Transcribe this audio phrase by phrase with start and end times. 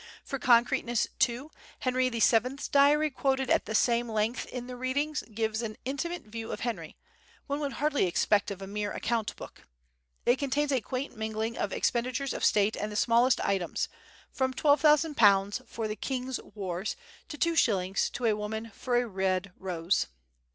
[0.23, 1.51] For concreteness, too,
[1.81, 6.61] Henry VII's diary quoted at some length in the "Readings" gives an intimate view of
[6.61, 6.97] Henry,
[7.45, 9.67] one would hardly expect of a mere account book.
[10.25, 13.89] It contains a quaint mingling of expenditures of state and the smallest items,
[14.31, 16.95] from £12,000 "for the king's wars,"
[17.29, 18.11] to 2s.
[18.13, 20.07] "to a woman for a rede rosae."